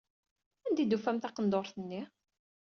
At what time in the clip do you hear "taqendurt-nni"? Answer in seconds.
1.19-2.01